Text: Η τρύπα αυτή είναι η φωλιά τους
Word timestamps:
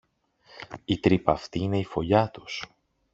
Η 0.85 0.99
τρύπα 0.99 1.31
αυτή 1.31 1.59
είναι 1.59 1.77
η 1.77 1.83
φωλιά 1.85 2.29
τους 2.31 2.63